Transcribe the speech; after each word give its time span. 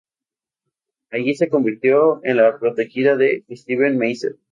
Allí 1.11 1.35
se 1.35 1.47
convirtió 1.47 2.21
en 2.23 2.37
la 2.37 2.57
protegida 2.57 3.15
de 3.15 3.45
Steven 3.51 3.99
Meisel. 3.99 4.39